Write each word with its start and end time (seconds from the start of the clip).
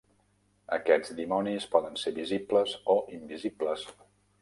Aquests 0.77 1.13
dimonis 1.19 1.69
poden 1.75 2.01
ser 2.07 2.17
visibles 2.17 2.77
o 2.97 2.99
invisibles. 3.19 3.91